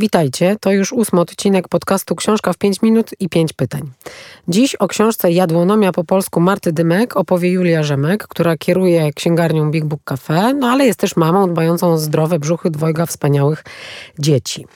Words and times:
Witajcie, 0.00 0.56
to 0.60 0.72
już 0.72 0.92
ósmy 0.92 1.20
odcinek 1.20 1.68
podcastu 1.68 2.16
Książka 2.16 2.52
w 2.52 2.58
5 2.58 2.82
minut 2.82 3.10
i 3.20 3.28
5 3.28 3.52
pytań. 3.52 3.90
Dziś 4.48 4.74
o 4.74 4.88
książce 4.88 5.32
Jadłonomia 5.32 5.92
po 5.92 6.04
polsku 6.04 6.40
Marty 6.40 6.72
Dymek 6.72 7.16
opowie 7.16 7.50
Julia 7.50 7.82
Rzemek, 7.82 8.28
która 8.28 8.56
kieruje 8.56 9.12
księgarnią 9.12 9.70
Big 9.70 9.84
Book 9.84 10.00
Cafe, 10.04 10.54
no 10.54 10.66
ale 10.66 10.86
jest 10.86 11.00
też 11.00 11.16
mamą 11.16 11.52
dbającą 11.52 11.92
o 11.92 11.98
zdrowe 11.98 12.38
brzuchy 12.38 12.70
dwojga 12.70 13.06
wspaniałych 13.06 13.64
dzieci. 14.18 14.66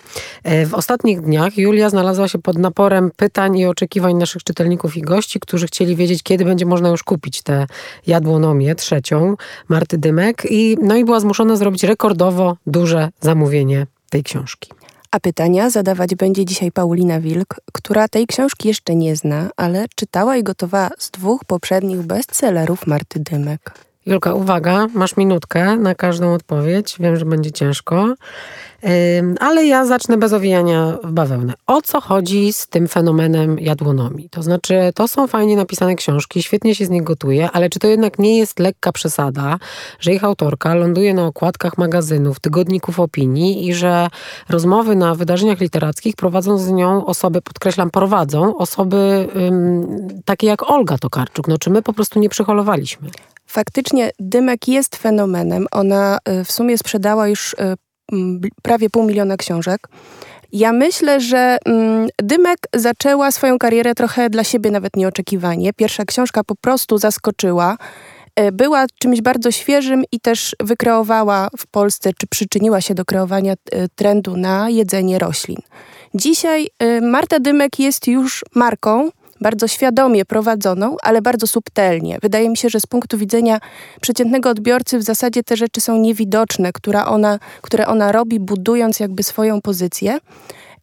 E, 0.44 0.66
w 0.66 0.74
ostatnich 0.74 1.20
dniach 1.20 1.58
Julia 1.58 1.90
znalazła 1.90 2.28
się 2.28 2.38
pod 2.38 2.58
naporem 2.58 3.10
pytań 3.16 3.58
i 3.58 3.66
oczekiwań 3.66 4.14
naszych 4.14 4.44
czytelników 4.44 4.96
i 4.96 5.02
gości, 5.02 5.40
którzy 5.40 5.66
chcieli 5.66 5.96
wiedzieć, 5.96 6.22
kiedy 6.22 6.44
będzie 6.44 6.66
można 6.66 6.88
już 6.88 7.02
kupić 7.02 7.42
tę 7.42 7.66
Jadłonomię 8.06 8.74
trzecią 8.74 9.36
Marty 9.68 9.98
Dymek 9.98 10.42
i, 10.50 10.76
no 10.82 10.96
i 10.96 11.04
była 11.04 11.20
zmuszona 11.20 11.56
zrobić 11.56 11.82
rekordowo 11.82 12.56
duże 12.66 13.08
zamówienie 13.20 13.86
tej 14.10 14.22
książki. 14.22 14.81
A 15.12 15.20
pytania 15.20 15.70
zadawać 15.70 16.14
będzie 16.14 16.44
dzisiaj 16.44 16.72
Paulina 16.72 17.20
Wilk, 17.20 17.60
która 17.72 18.08
tej 18.08 18.26
książki 18.26 18.68
jeszcze 18.68 18.94
nie 18.94 19.16
zna, 19.16 19.50
ale 19.56 19.86
czytała 19.96 20.36
i 20.36 20.42
gotowała 20.42 20.90
z 20.98 21.10
dwóch 21.10 21.44
poprzednich 21.44 22.02
bestsellerów 22.02 22.86
Marty 22.86 23.20
Dymek. 23.20 23.91
Julka, 24.06 24.34
uwaga, 24.34 24.86
masz 24.94 25.16
minutkę 25.16 25.76
na 25.76 25.94
każdą 25.94 26.34
odpowiedź. 26.34 26.96
Wiem, 27.00 27.16
że 27.16 27.24
będzie 27.24 27.52
ciężko, 27.52 28.14
ale 29.40 29.66
ja 29.66 29.86
zacznę 29.86 30.16
bez 30.16 30.32
owijania 30.32 30.98
w 31.04 31.12
bawełnę. 31.12 31.54
O 31.66 31.82
co 31.82 32.00
chodzi 32.00 32.52
z 32.52 32.66
tym 32.66 32.88
fenomenem 32.88 33.58
jadłonomii? 33.58 34.28
To 34.30 34.42
znaczy, 34.42 34.92
to 34.94 35.08
są 35.08 35.26
fajnie 35.26 35.56
napisane 35.56 35.94
książki, 35.94 36.42
świetnie 36.42 36.74
się 36.74 36.86
z 36.86 36.90
nich 36.90 37.02
gotuje, 37.02 37.50
ale 37.50 37.70
czy 37.70 37.78
to 37.78 37.86
jednak 37.86 38.18
nie 38.18 38.38
jest 38.38 38.58
lekka 38.58 38.92
przesada, 38.92 39.58
że 40.00 40.12
ich 40.12 40.24
autorka 40.24 40.74
ląduje 40.74 41.14
na 41.14 41.26
okładkach 41.26 41.78
magazynów, 41.78 42.40
tygodników 42.40 43.00
opinii 43.00 43.68
i 43.68 43.74
że 43.74 44.08
rozmowy 44.48 44.96
na 44.96 45.14
wydarzeniach 45.14 45.60
literackich 45.60 46.16
prowadzą 46.16 46.58
z 46.58 46.70
nią 46.70 47.06
osoby, 47.06 47.42
podkreślam, 47.42 47.90
prowadzą 47.90 48.56
osoby 48.56 49.28
takie 50.24 50.46
jak 50.46 50.70
Olga 50.70 50.98
Tokarczuk, 50.98 51.48
no 51.48 51.58
czy 51.58 51.70
my 51.70 51.82
po 51.82 51.92
prostu 51.92 52.20
nie 52.20 52.28
przyholowaliśmy? 52.28 53.08
Faktycznie 53.52 54.10
Dymek 54.18 54.68
jest 54.68 54.96
fenomenem. 54.96 55.66
Ona 55.70 56.18
y, 56.28 56.44
w 56.44 56.52
sumie 56.52 56.78
sprzedała 56.78 57.28
już 57.28 57.52
y, 57.52 57.56
prawie 58.62 58.90
pół 58.90 59.04
miliona 59.04 59.36
książek. 59.36 59.88
Ja 60.52 60.72
myślę, 60.72 61.20
że 61.20 61.58
mm, 61.64 62.08
Dymek 62.22 62.58
zaczęła 62.74 63.30
swoją 63.30 63.58
karierę 63.58 63.94
trochę 63.94 64.30
dla 64.30 64.44
siebie 64.44 64.70
nawet 64.70 64.96
nieoczekiwanie. 64.96 65.72
Pierwsza 65.72 66.04
książka 66.04 66.44
po 66.44 66.54
prostu 66.54 66.98
zaskoczyła. 66.98 67.76
Y, 68.40 68.52
była 68.52 68.86
czymś 69.00 69.20
bardzo 69.20 69.50
świeżym 69.50 70.04
i 70.12 70.20
też 70.20 70.56
wykreowała 70.60 71.48
w 71.58 71.66
Polsce, 71.66 72.10
czy 72.18 72.26
przyczyniła 72.26 72.80
się 72.80 72.94
do 72.94 73.04
kreowania 73.04 73.54
trendu 73.94 74.36
na 74.36 74.70
jedzenie 74.70 75.18
roślin. 75.18 75.58
Dzisiaj 76.14 76.68
Marta 77.02 77.40
Dymek 77.40 77.78
jest 77.78 78.06
już 78.06 78.44
marką, 78.54 79.10
bardzo 79.42 79.68
świadomie 79.68 80.24
prowadzoną, 80.24 80.96
ale 81.02 81.22
bardzo 81.22 81.46
subtelnie. 81.46 82.18
Wydaje 82.22 82.50
mi 82.50 82.56
się, 82.56 82.68
że 82.68 82.80
z 82.80 82.86
punktu 82.86 83.18
widzenia 83.18 83.60
przeciętnego 84.00 84.50
odbiorcy 84.50 84.98
w 84.98 85.02
zasadzie 85.02 85.42
te 85.42 85.56
rzeczy 85.56 85.80
są 85.80 85.98
niewidoczne, 85.98 86.72
które 86.72 87.04
ona, 87.04 87.38
które 87.62 87.86
ona 87.86 88.12
robi, 88.12 88.40
budując 88.40 89.00
jakby 89.00 89.22
swoją 89.22 89.60
pozycję. 89.60 90.18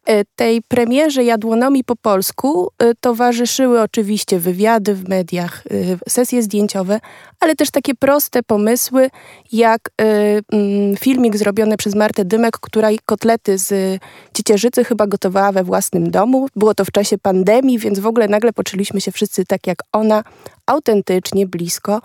E, 0.06 0.24
tej 0.36 0.62
premierze 0.62 1.24
Jadłonomii 1.24 1.84
po 1.84 1.96
polsku 1.96 2.70
e, 2.78 2.94
towarzyszyły 2.94 3.80
oczywiście 3.80 4.38
wywiady 4.38 4.94
w 4.94 5.08
mediach, 5.08 5.62
e, 5.70 6.10
sesje 6.10 6.42
zdjęciowe, 6.42 7.00
ale 7.40 7.56
też 7.56 7.70
takie 7.70 7.94
proste 7.94 8.42
pomysły, 8.42 9.10
jak 9.52 9.80
mm, 9.98 10.96
filmik 10.96 11.36
zrobiony 11.36 11.76
przez 11.76 11.94
Martę 11.94 12.24
Dymek, 12.24 12.58
która 12.60 12.88
kotlety 13.06 13.58
z 13.58 14.00
ciecierzycy 14.34 14.84
chyba 14.84 15.06
gotowała 15.06 15.52
we 15.52 15.64
własnym 15.64 16.10
domu. 16.10 16.46
Było 16.56 16.74
to 16.74 16.84
w 16.84 16.90
czasie 16.90 17.18
pandemii, 17.18 17.78
więc 17.78 17.98
w 17.98 18.06
ogóle 18.06 18.28
nagle 18.28 18.52
poczuliśmy 18.52 19.00
się 19.00 19.12
wszyscy 19.12 19.44
tak 19.44 19.66
jak 19.66 19.78
ona, 19.92 20.24
autentycznie, 20.66 21.46
blisko. 21.46 22.00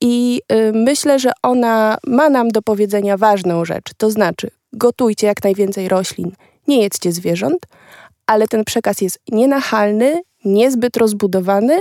I 0.00 0.40
myślę, 0.72 1.18
że 1.18 1.32
ona 1.42 1.98
ma 2.06 2.28
nam 2.28 2.48
do 2.48 2.62
powiedzenia 2.62 3.16
ważną 3.16 3.64
rzecz, 3.64 3.90
to 3.96 4.10
znaczy 4.10 4.50
gotujcie 4.72 5.26
jak 5.26 5.44
najwięcej 5.44 5.88
roślin, 5.88 6.32
nie 6.68 6.82
jedzcie 6.82 7.12
zwierząt, 7.12 7.66
ale 8.26 8.48
ten 8.48 8.64
przekaz 8.64 9.00
jest 9.00 9.18
nienachalny, 9.28 10.22
niezbyt 10.44 10.96
rozbudowany 10.96 11.80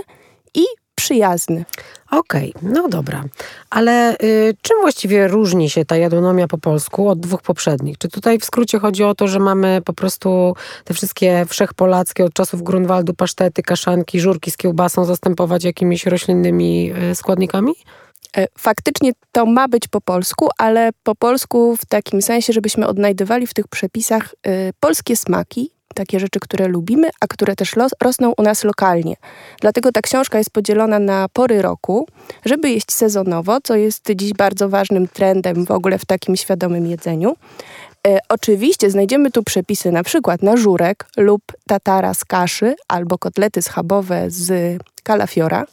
i 0.56 0.64
przyjazny. 0.96 1.66
Okej, 2.12 2.54
okay, 2.56 2.72
no 2.74 2.90
dobra. 2.90 3.24
Ale 3.70 4.16
y, 4.24 4.54
czym 4.62 4.78
właściwie 4.82 5.28
różni 5.28 5.70
się 5.70 5.86
ta 5.86 5.98
jadłonomia 5.98 6.48
po 6.48 6.58
polsku 6.58 7.10
od 7.10 7.20
dwóch 7.20 7.42
poprzednich? 7.42 7.98
Czy 7.98 8.10
tutaj 8.10 8.40
w 8.40 8.46
skrócie 8.46 8.80
chodzi 8.80 9.04
o 9.04 9.16
to, 9.16 9.28
że 9.28 9.40
mamy 9.40 9.82
po 9.86 9.94
prostu 9.94 10.56
te 10.84 10.94
wszystkie 10.94 11.46
wszechpolackie 11.50 12.26
od 12.26 12.34
czasów 12.34 12.64
Grunwaldu 12.64 13.14
pasztety, 13.14 13.64
kaszanki, 13.64 14.20
żurki 14.20 14.52
z 14.52 14.58
kiełbasą 14.58 15.06
zastępować 15.06 15.64
jakimiś 15.64 16.06
roślinnymi 16.06 16.94
y, 17.12 17.16
składnikami? 17.16 17.74
E, 18.38 18.48
faktycznie 18.58 19.12
to 19.32 19.46
ma 19.46 19.68
być 19.68 19.88
po 19.88 20.02
polsku, 20.02 20.50
ale 20.58 20.90
po 21.04 21.16
polsku 21.16 21.78
w 21.78 21.86
takim 21.86 22.22
sensie, 22.22 22.54
żebyśmy 22.54 22.88
odnajdywali 22.88 23.48
w 23.48 23.54
tych 23.54 23.68
przepisach 23.68 24.36
y, 24.48 24.74
polskie 24.80 25.16
smaki, 25.16 25.72
takie 25.96 26.20
rzeczy, 26.20 26.40
które 26.40 26.68
lubimy, 26.68 27.10
a 27.22 27.28
które 27.28 27.56
też 27.56 27.74
rosną 28.02 28.34
u 28.38 28.44
nas 28.44 28.64
lokalnie. 28.64 29.16
Dlatego 29.62 29.92
ta 29.92 30.02
książka 30.02 30.38
jest 30.38 30.50
podzielona 30.50 31.00
na 31.00 31.30
pory 31.34 31.62
roku, 31.62 32.08
żeby 32.46 32.70
jeść 32.70 32.92
sezonowo, 32.92 33.58
co 33.64 33.76
jest 33.76 34.12
dziś 34.16 34.34
bardzo 34.34 34.70
ważnym 34.70 35.08
trendem 35.08 35.66
w 35.66 35.72
ogóle 35.72 36.00
w 36.00 36.06
takim 36.06 36.36
świadomym 36.36 36.88
jedzeniu. 36.88 37.36
E, 38.08 38.20
oczywiście 38.30 38.90
znajdziemy 38.92 39.32
tu 39.32 39.44
przepisy 39.44 39.92
na 39.92 40.04
przykład 40.04 40.44
na 40.44 40.58
żurek 40.58 41.06
lub 41.18 41.42
tatara 41.68 42.14
z 42.14 42.26
kaszy 42.26 42.76
albo 42.88 43.18
kotlety 43.18 43.62
schabowe 43.62 44.32
z 44.32 44.78
kalafiora. 45.04 45.66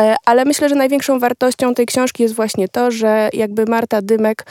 E, 0.00 0.16
ale 0.24 0.44
myślę, 0.44 0.68
że 0.68 0.74
największą 0.74 1.18
wartością 1.18 1.74
tej 1.74 1.86
książki 1.86 2.22
jest 2.22 2.34
właśnie 2.34 2.68
to, 2.68 2.90
że 2.90 3.28
jakby 3.32 3.64
Marta 3.66 4.02
Dymek 4.02 4.44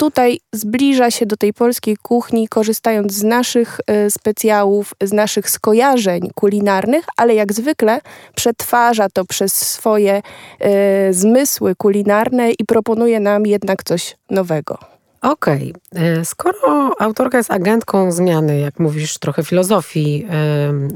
tutaj 0.00 0.40
zbliża 0.52 1.10
się 1.10 1.26
do 1.26 1.36
tej 1.36 1.52
polskiej 1.52 1.96
kuchni, 1.96 2.48
korzystając 2.48 3.12
z 3.12 3.22
naszych 3.22 3.80
y, 4.06 4.10
specjałów, 4.10 4.94
z 5.02 5.12
naszych 5.12 5.50
skojarzeń 5.50 6.30
kulinarnych, 6.34 7.04
ale 7.16 7.34
jak 7.34 7.52
zwykle 7.52 8.00
przetwarza 8.34 9.08
to 9.12 9.24
przez 9.24 9.52
swoje 9.54 10.18
y, 10.18 11.14
zmysły 11.14 11.76
kulinarne 11.76 12.50
i 12.50 12.64
proponuje 12.64 13.20
nam 13.20 13.46
jednak 13.46 13.84
coś 13.84 14.16
nowego. 14.30 14.99
Okej, 15.22 15.74
okay. 15.92 16.24
skoro 16.24 16.94
autorka 16.98 17.38
jest 17.38 17.50
agentką 17.50 18.12
zmiany, 18.12 18.60
jak 18.60 18.78
mówisz, 18.78 19.18
trochę 19.18 19.42
filozofii 19.42 20.26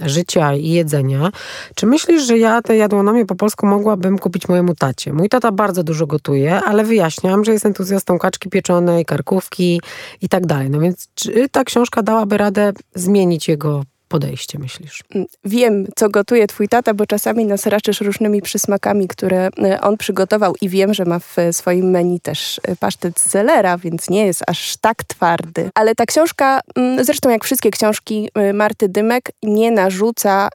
y, 0.05 0.09
życia 0.09 0.55
i 0.55 0.69
jedzenia, 0.69 1.31
czy 1.75 1.87
myślisz, 1.87 2.27
że 2.27 2.39
ja 2.39 2.63
tę 2.63 2.77
jadłonomię 2.77 3.27
po 3.27 3.35
polsku 3.35 3.67
mogłabym 3.67 4.19
kupić 4.19 4.49
mojemu 4.49 4.75
tacie? 4.75 5.13
Mój 5.13 5.29
tata 5.29 5.53
bardzo 5.53 5.85
dużo 5.85 6.07
gotuje, 6.07 6.55
ale 6.55 6.85
wyjaśniam, 6.85 7.45
że 7.45 7.53
jest 7.53 7.67
entuzjastą 7.67 8.19
kaczki 8.19 8.51
pieczonej, 8.51 9.05
karkówki 9.05 9.81
i 10.23 10.29
tak 10.29 10.47
dalej. 10.47 10.71
No 10.71 10.81
więc 10.81 11.09
czy 11.15 11.49
ta 11.49 11.65
książka 11.65 12.03
dałaby 12.03 12.39
radę 12.39 12.73
zmienić 12.95 13.49
jego 13.49 13.85
podejście, 14.15 14.59
myślisz? 14.59 15.03
Mm, 15.15 15.27
wiem, 15.45 15.87
co 15.97 16.09
gotuje 16.09 16.47
twój 16.47 16.69
tata, 16.69 16.95
bo 16.95 17.07
czasami 17.07 17.45
nas 17.45 17.67
raczysz 17.67 18.01
różnymi 18.01 18.43
przysmakami, 18.43 19.09
które 19.09 19.49
e, 19.63 19.81
on 19.81 19.97
przygotował 19.97 20.55
i 20.61 20.69
wiem, 20.69 20.95
że 20.95 21.05
ma 21.05 21.19
w 21.19 21.37
swoim 21.53 21.91
menu 21.91 22.21
też 22.21 22.61
e, 22.63 22.77
pasztet 22.77 23.21
z 23.21 23.31
selera, 23.31 23.79
więc 23.79 24.11
nie 24.11 24.27
jest 24.27 24.43
aż 24.47 24.77
tak 24.77 25.05
twardy. 25.05 25.71
Ale 25.75 25.95
ta 25.95 26.07
książka, 26.07 26.61
mm, 26.77 27.05
zresztą 27.05 27.31
jak 27.31 27.45
wszystkie 27.45 27.71
książki 27.71 28.29
Marty 28.55 28.89
Dymek, 28.89 29.31
nie 29.43 29.71
narzuca 29.71 30.49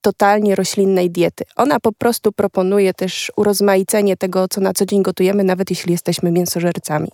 totalnie 0.00 0.54
roślinnej 0.56 1.10
diety. 1.10 1.44
Ona 1.56 1.80
po 1.80 1.92
prostu 1.92 2.32
proponuje 2.32 2.94
też 2.94 3.32
urozmaicenie 3.36 4.16
tego, 4.16 4.48
co 4.48 4.60
na 4.60 4.72
co 4.72 4.86
dzień 4.86 5.02
gotujemy, 5.02 5.44
nawet 5.44 5.70
jeśli 5.70 5.92
jesteśmy 5.92 6.32
mięsożercami. 6.32 7.08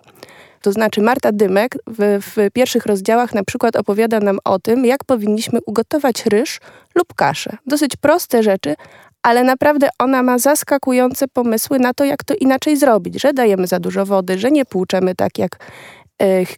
To 0.64 0.72
znaczy 0.72 1.02
Marta 1.02 1.32
Dymek 1.32 1.76
w, 1.86 2.20
w, 2.22 2.50
pierwszych 2.52 2.86
rozdziałach 2.86 3.34
na 3.34 3.44
przykład 3.44 3.76
opowiada 3.76 4.20
nam 4.20 4.38
o 4.44 4.58
tym, 4.58 4.84
jak 4.84 5.04
powinniśmy 5.04 5.58
ugotować 5.66 6.26
ryż 6.26 6.60
lub 6.94 7.14
kaszę. 7.14 7.56
Dosyć 7.66 7.96
proste 7.96 8.42
rzeczy, 8.42 8.74
ale 9.22 9.44
naprawdę 9.44 9.88
ona 9.98 10.22
ma 10.22 10.38
zaskakujące 10.38 11.28
pomysły 11.28 11.78
na 11.78 11.94
to, 11.94 12.04
jak 12.04 12.24
to 12.24 12.34
inaczej 12.34 12.76
zrobić, 12.76 13.20
że 13.20 13.32
dajemy 13.32 13.66
za 13.66 13.80
dużo 13.80 14.06
wody, 14.06 14.38
że 14.38 14.50
nie 14.50 14.64
płuczemy 14.64 15.14
tak, 15.14 15.38
jak, 15.38 15.56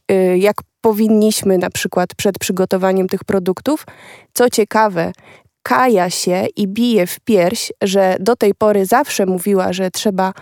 e, 0.09 0.39
jak 0.39 0.57
powinniśmy 0.81 1.59
na 1.59 1.71
przykład 1.71 2.15
przed 2.17 2.39
przygotowaniem 2.39 3.09
tych 3.09 3.25
produktów. 3.25 3.87
Co 4.33 4.51
ciekawe, 4.51 5.13
kaja 5.63 6.11
się 6.11 6.47
i 6.57 6.69
bije 6.69 7.07
w 7.07 7.21
pierś, 7.21 7.73
że 7.83 8.17
do 8.21 8.37
tej 8.37 8.55
pory 8.55 8.87
zawsze 8.87 9.27
mówiła, 9.27 9.73
że 9.73 9.91
trzeba 9.91 10.29
e, 10.29 10.33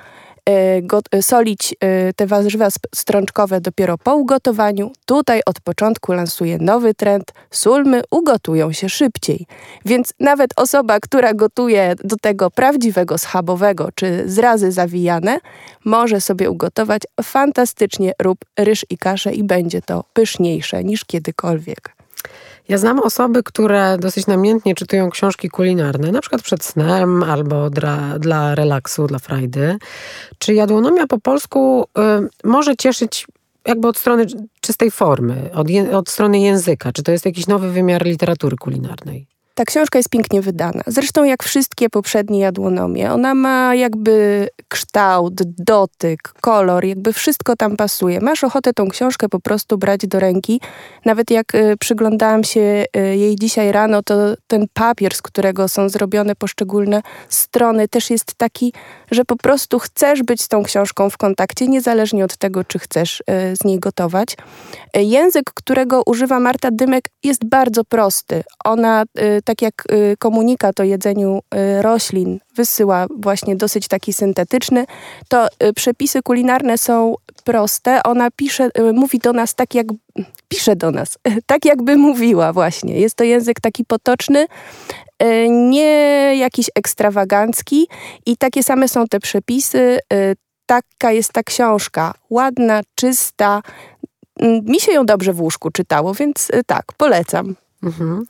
solić 1.23 1.75
e, 1.81 2.13
te 2.13 2.27
warzywa 2.27 2.69
strączkowe 2.95 3.61
dopiero 3.61 3.99
po 3.99 4.17
ugotowaniu. 4.17 4.93
Tutaj 5.07 5.41
od 5.47 5.61
początku 5.61 6.13
lansuje 6.13 6.59
nowy 6.59 6.95
trend. 6.95 7.33
Sulmy 7.51 8.03
ugotują 8.11 8.73
się 8.73 8.89
szybciej. 8.89 9.47
Więc 9.85 10.15
nawet 10.21 10.51
osoba, 10.57 11.01
która 11.01 11.35
gotuje 11.35 11.95
do 12.05 12.17
tego 12.17 12.51
prawdziwego 12.51 13.19
schabowego 13.19 13.89
czy 13.95 14.23
zrazy 14.27 14.73
zawijane, 14.73 15.39
może 15.85 16.21
sobie 16.21 16.51
ugotować 16.51 17.03
fantastycznie 17.23 18.13
rób 18.23 18.39
ryż 18.59 18.87
i 18.91 18.99
kaszę 18.99 19.33
i 19.33 19.45
będzie 19.45 19.83
to 19.83 20.05
pyszniejsze 20.13 20.85
niż 20.85 21.05
kiedykolwiek. 21.05 22.04
Ja 22.69 22.79
znam 22.79 23.01
osoby, 23.01 23.43
które 23.43 23.99
dosyć 23.99 24.27
namiętnie 24.27 24.75
czytują 24.75 25.11
książki 25.11 25.49
kulinarne, 25.49 26.13
na 26.13 26.21
przykład 26.21 26.43
przed 26.43 26.65
snem 26.65 27.23
albo 27.23 27.71
dla, 27.71 28.19
dla 28.19 28.55
relaksu, 28.55 29.07
dla 29.07 29.19
frajdy. 29.19 29.77
Czy 30.39 30.55
jadłonomia 30.55 31.07
po 31.07 31.19
polsku 31.19 31.85
y, 32.45 32.49
może 32.49 32.77
cieszyć 32.77 33.27
jakby 33.67 33.89
od 33.89 33.99
strony 33.99 34.27
czystej 34.61 34.91
formy, 34.91 35.51
od, 35.55 35.69
od 35.93 36.09
strony 36.11 36.41
języka? 36.41 36.93
Czy 36.93 37.03
to 37.03 37.13
jest 37.13 37.25
jakiś 37.25 37.47
nowy 37.47 37.71
wymiar 37.71 38.05
literatury 38.05 38.57
kulinarnej? 38.57 39.34
Ta 39.57 39.65
książka 39.65 39.99
jest 39.99 40.09
pięknie 40.09 40.43
wydana. 40.43 40.83
Zresztą 40.87 41.25
jak 41.25 41.43
wszystkie 41.43 41.91
poprzednie 41.91 42.41
jadłonomie. 42.41 43.13
Ona 43.13 43.35
ma 43.35 43.75
jakby 43.75 44.49
kształt, 44.69 45.35
dotyk, 45.43 46.33
kolor, 46.41 46.85
jakby 46.85 47.13
wszystko 47.13 47.57
tam 47.57 47.77
pasuje. 47.77 48.21
Masz 48.21 48.45
ochotę 48.45 48.73
tą 48.73 48.89
książkę 48.89 49.29
po 49.29 49.41
prostu 49.41 49.79
brać 49.79 50.07
do 50.07 50.21
ręki. 50.21 50.61
Nawet 51.05 51.31
jak 51.31 51.55
y, 51.55 51.77
przyglądałam 51.81 52.45
się 52.45 52.85
y, 52.97 53.17
jej 53.17 53.37
dzisiaj 53.37 53.73
rano, 53.73 54.03
to 54.03 54.15
ten 54.47 54.67
papier, 54.73 55.15
z 55.15 55.23
którego 55.23 55.69
są 55.69 55.89
zrobione 55.89 56.35
poszczególne 56.37 57.03
strony, 57.29 57.89
też 57.89 58.11
jest 58.11 58.35
taki, 58.35 58.73
że 59.11 59.25
po 59.25 59.37
prostu 59.37 59.79
chcesz 59.79 60.23
być 60.23 60.43
z 60.43 60.49
tą 60.49 60.63
książką 60.63 61.11
w 61.11 61.17
kontakcie, 61.17 61.69
niezależnie 61.69 62.25
od 62.25 62.37
tego, 62.37 62.65
czy 62.65 62.79
chcesz 62.79 63.21
y, 63.21 63.25
z 63.57 63.65
niej 63.65 63.79
gotować. 63.79 64.37
Język, 64.95 65.51
którego 65.55 66.03
używa 66.07 66.41
Marta 66.41 66.69
Dymek, 66.73 67.09
jest 67.25 67.45
bardzo 67.45 67.85
prosty. 67.85 68.43
Ona 68.65 69.05
tak 69.45 69.63
jak 69.63 69.75
y, 69.93 70.17
komunikat 70.19 70.81
o 70.81 70.83
jedzeniu 70.83 71.41
y, 71.55 71.83
roślin 71.83 72.41
wysyła 72.55 73.07
właśnie 73.19 73.57
dosyć 73.57 73.89
taki 73.89 74.13
syntetyczny, 74.13 74.87
to 75.29 75.47
y, 75.47 75.73
przepisy 75.73 76.23
kulinarne 76.23 76.79
są 76.79 77.15
proste. 77.45 78.03
Ona 78.03 78.31
pisze, 78.31 78.69
mówi 78.93 79.19
do 79.19 79.33
nas 79.33 79.55
tak 79.55 79.75
jak 79.75 79.87
pisze 80.49 80.77
do 80.77 80.91
nas, 80.91 81.19
tak 81.47 81.65
jakby 81.65 81.97
mówiła 81.97 82.53
właśnie. 82.53 83.01
Jest 83.01 83.15
to 83.15 83.25
język 83.25 83.61
taki 83.61 83.85
potoczny, 83.85 84.47
nie 85.51 86.33
jakiś 86.37 86.71
ekstrawagancki 86.75 87.89
i 88.27 88.37
takie 88.37 88.63
same 88.63 88.89
są 88.89 89.07
te 89.09 89.21
przepisy. 89.21 89.99
Taka 90.67 91.13
jest 91.13 91.33
ta 91.33 91.43
książka, 91.43 92.15
ładna, 92.31 92.81
czysta. 92.95 93.63
Mi 94.43 94.81
się 94.81 94.93
ją 94.93 95.07
dobrze 95.07 95.33
w 95.33 95.41
łóżku 95.41 95.71
czytało, 95.71 96.15
więc 96.15 96.49
tak, 96.67 96.85
polecam. 96.97 97.55
Mhm. 97.85 98.27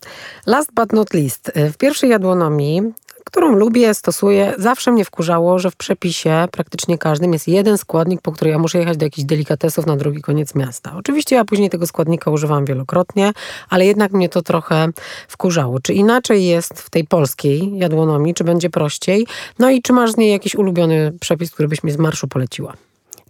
Last 0.46 0.72
but 0.74 0.92
not 0.92 1.14
least, 1.14 1.52
y, 1.56 1.72
w 1.72 1.76
pierwszej 1.76 2.10
jadłonomii, 2.10 2.82
którą 3.24 3.52
lubię, 3.52 3.94
stosuję, 3.94 4.54
zawsze 4.58 4.92
mnie 4.92 5.04
wkurzało, 5.04 5.58
że 5.58 5.70
w 5.70 5.76
przepisie 5.76 6.48
praktycznie 6.52 6.98
każdym 6.98 7.32
jest 7.32 7.48
jeden 7.48 7.78
składnik, 7.78 8.20
po 8.20 8.32
który 8.32 8.50
ja 8.50 8.58
muszę 8.58 8.78
jechać 8.78 8.96
do 8.96 9.06
jakichś 9.06 9.26
delikatesów 9.26 9.86
na 9.86 9.96
drugi 9.96 10.22
koniec 10.22 10.54
miasta. 10.54 10.92
Oczywiście 10.96 11.36
ja 11.36 11.44
później 11.44 11.70
tego 11.70 11.86
składnika 11.86 12.30
używam 12.30 12.64
wielokrotnie, 12.64 13.32
ale 13.68 13.86
jednak 13.86 14.12
mnie 14.12 14.28
to 14.28 14.42
trochę 14.42 14.88
wkurzało. 15.28 15.80
Czy 15.80 15.94
inaczej 15.94 16.44
jest 16.44 16.80
w 16.80 16.90
tej 16.90 17.04
polskiej 17.04 17.78
jadłonomii, 17.78 18.34
czy 18.34 18.44
będzie 18.44 18.70
prościej? 18.70 19.26
No 19.58 19.70
i 19.70 19.82
czy 19.82 19.92
masz 19.92 20.12
z 20.12 20.16
niej 20.16 20.32
jakiś 20.32 20.54
ulubiony 20.54 21.12
przepis, 21.20 21.50
który 21.50 21.68
byś 21.68 21.82
mi 21.82 21.90
z 21.90 21.96
marszu 21.96 22.28
poleciła? 22.28 22.74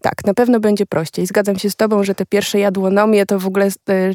Tak, 0.05 0.25
na 0.25 0.35
pewno 0.35 0.61
będzie 0.61 0.87
prościej. 0.87 1.27
Zgadzam 1.27 1.59
się 1.59 1.71
z 1.71 1.77
Tobą, 1.77 2.05
że 2.05 2.15
te 2.15 2.27
pierwsze 2.27 2.59
jadłonomie 2.59 3.27
to 3.27 3.39
w 3.39 3.47
ogóle 3.47 3.67
e, 3.67 3.71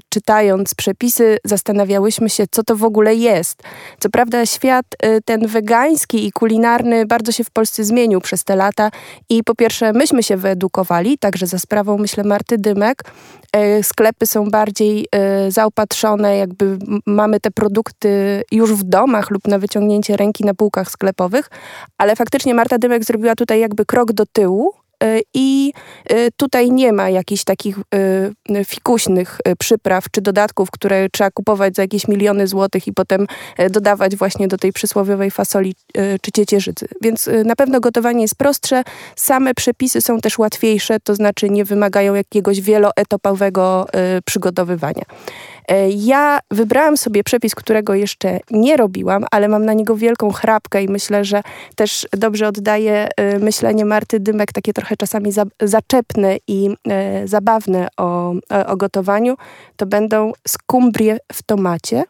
czytając 0.10 0.76
przepisy 0.76 1.38
zastanawiałyśmy 1.46 2.30
się, 2.30 2.44
co 2.52 2.64
to 2.64 2.76
w 2.76 2.84
ogóle 2.84 3.16
jest. 3.16 3.64
Co 4.00 4.10
prawda 4.10 4.46
świat 4.46 4.86
e, 5.00 5.22
ten 5.22 5.48
wegański 5.48 6.28
i 6.28 6.32
kulinarny 6.32 7.06
bardzo 7.06 7.32
się 7.32 7.44
w 7.44 7.50
Polsce 7.50 7.84
zmienił 7.84 8.22
przez 8.22 8.44
te 8.44 8.56
lata 8.56 8.92
i 9.30 9.44
po 9.44 9.56
pierwsze 9.56 9.94
myśmy 9.94 10.24
się 10.24 10.38
wyedukowali, 10.38 11.18
także 11.18 11.48
za 11.48 11.60
sprawą 11.60 11.98
myślę 11.98 12.24
Marty 12.24 12.58
Dymek. 12.58 13.04
E, 13.54 13.84
sklepy 13.84 14.28
są 14.28 14.50
bardziej 14.50 15.08
zaopatrzone, 15.50 16.38
jakby 16.38 16.78
mamy 17.06 17.40
te 17.40 17.52
produkty 17.52 18.44
już 18.52 18.74
w 18.74 18.84
domach 18.84 19.30
lub 19.30 19.48
na 19.48 19.60
wyciągnięcie 19.60 20.18
ręki 20.18 20.46
na 20.46 20.54
półkach 20.54 20.92
sklepowych, 20.92 21.50
ale 21.98 22.16
faktycznie 22.16 22.54
Marta 22.54 22.78
Dymek 22.78 23.04
zrobiła 23.04 23.36
tutaj 23.36 23.60
jakby 23.60 23.86
krok 23.86 24.12
do 24.12 24.26
tyłu 24.26 24.79
I 25.34 25.74
e, 26.06 26.32
tutaj 26.32 26.72
nie 26.72 26.94
ma 26.94 27.10
jakichś 27.10 27.44
takich 27.44 27.78
e, 27.78 28.66
fikuśnych 28.66 29.40
przypraw 29.60 30.06
czy 30.12 30.22
dodatków, 30.22 30.72
które 30.72 31.10
trzeba 31.10 31.32
kupować 31.32 31.76
za 31.76 31.82
jakieś 31.82 32.08
miliony 32.08 32.48
złotych 32.48 32.88
i 32.88 32.94
potem 32.94 33.28
dodawać 33.70 34.16
właśnie 34.16 34.48
do 34.48 34.58
tej 34.58 34.74
przysłowiowej 34.74 35.32
fasoli 35.32 35.76
czy 36.22 36.32
ciecierzycy. 36.32 36.88
Więc 37.02 37.30
na 37.46 37.56
pewno 37.56 37.80
gotowanie 37.80 38.22
jest 38.22 38.36
prostsze. 38.36 38.84
Same 39.16 39.54
przepisy 39.54 40.02
są 40.02 40.20
też 40.20 40.38
łatwiejsze, 40.38 41.00
to 41.00 41.16
znaczy 41.16 41.50
nie 41.50 41.66
wymagają 41.66 42.16
jakiegoś 42.16 42.62
wieloetapowego 42.62 43.88
przygotowywania. 44.26 45.04
E, 45.70 45.90
ja 45.90 46.40
wybrałam 46.52 46.98
sobie 46.98 47.24
przepis, 47.24 47.56
którego 47.56 47.94
jeszcze 47.94 48.40
nie 48.52 48.78
robiłam, 48.78 49.26
ale 49.32 49.48
mam 49.48 49.66
na 49.66 49.74
niego 49.74 49.96
wielką 49.96 50.32
chrapkę 50.32 50.84
i 50.84 50.90
myślę, 50.90 51.26
że 51.26 51.42
też 51.76 52.08
dobrze 52.12 52.48
oddaje 52.48 53.08
myślenie 53.40 53.86
Marty 53.86 54.20
Dymek, 54.20 54.52
takie 54.52 54.74
trochę 54.74 54.98
czasami 54.98 55.32
za, 55.32 55.44
zaczepne 55.62 56.38
i 56.48 56.70
e, 56.90 57.28
zabawne 57.28 57.88
o, 57.98 58.34
o 58.68 58.78
gotowaniu. 58.78 59.36
To 59.76 59.86
będą 59.86 60.32
skumbrie 60.48 61.18
w 61.34 61.44
tomacie. 61.44 62.04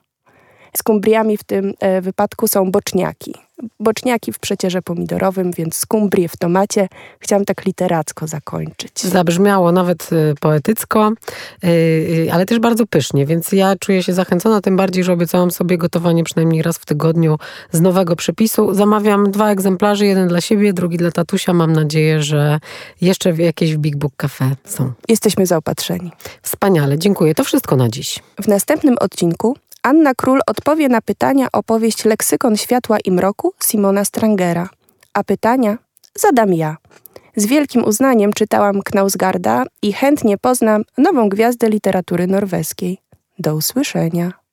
Skumbriami 0.77 1.37
w 1.37 1.43
tym 1.43 1.73
wypadku 2.01 2.47
są 2.47 2.71
boczniaki 2.71 3.33
boczniaki 3.79 4.33
w 4.33 4.39
przecierze 4.39 4.81
pomidorowym, 4.81 5.51
więc 5.51 5.75
skumbrie 5.75 6.29
w 6.29 6.37
tomacie. 6.37 6.87
Chciałam 7.19 7.45
tak 7.45 7.65
literacko 7.65 8.27
zakończyć. 8.27 9.01
Zabrzmiało 9.01 9.71
nawet 9.71 10.09
y, 10.13 10.35
poetycko, 10.39 11.11
y, 11.63 12.29
ale 12.31 12.45
też 12.45 12.59
bardzo 12.59 12.87
pysznie, 12.87 13.25
więc 13.25 13.51
ja 13.51 13.75
czuję 13.79 14.03
się 14.03 14.13
zachęcona, 14.13 14.61
tym 14.61 14.77
bardziej, 14.77 15.03
że 15.03 15.13
obiecałam 15.13 15.51
sobie 15.51 15.77
gotowanie 15.77 16.23
przynajmniej 16.23 16.61
raz 16.61 16.77
w 16.77 16.85
tygodniu 16.85 17.37
z 17.71 17.81
nowego 17.81 18.15
przepisu. 18.15 18.73
Zamawiam 18.73 19.31
dwa 19.31 19.51
egzemplarze, 19.51 20.05
jeden 20.05 20.27
dla 20.27 20.41
siebie, 20.41 20.73
drugi 20.73 20.97
dla 20.97 21.11
tatusia. 21.11 21.53
Mam 21.53 21.73
nadzieję, 21.73 22.21
że 22.23 22.59
jeszcze 23.01 23.29
jakieś 23.29 23.75
w 23.75 23.77
Big 23.77 23.97
Book 23.97 24.13
Cafe 24.17 24.55
są. 24.65 24.91
Jesteśmy 25.07 25.45
zaopatrzeni. 25.45 26.11
Wspaniale, 26.41 26.97
dziękuję. 26.97 27.35
To 27.35 27.43
wszystko 27.43 27.75
na 27.75 27.89
dziś. 27.89 28.19
W 28.41 28.47
następnym 28.47 28.95
odcinku 28.99 29.55
Anna 29.83 30.13
Król 30.15 30.39
odpowie 30.47 30.89
na 30.89 31.01
pytania 31.01 31.47
o 31.53 31.63
powieść 31.63 32.05
Leksykon 32.05 32.57
Światła 32.57 32.97
i 33.05 33.11
Mroku 33.11 33.53
Simona 33.63 34.05
Strangera. 34.05 34.69
A 35.13 35.23
pytania 35.23 35.77
zadam 36.15 36.53
ja. 36.53 36.77
Z 37.35 37.45
wielkim 37.45 37.83
uznaniem 37.83 38.33
czytałam 38.33 38.81
Knausgarda 38.81 39.63
i 39.81 39.93
chętnie 39.93 40.37
poznam 40.37 40.83
nową 40.97 41.29
gwiazdę 41.29 41.69
literatury 41.69 42.27
norweskiej. 42.27 42.97
Do 43.39 43.55
usłyszenia. 43.55 44.33